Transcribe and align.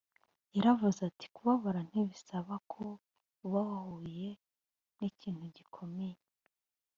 yaravuze 0.55 0.99
ati 1.09 1.25
kubabara 1.35 1.79
ntibisaba 1.89 2.55
ko 2.71 2.85
uba 3.45 3.59
wahuye 3.69 4.29
n 4.97 4.99
ikintu 5.09 5.43
gikomeye 5.55 6.19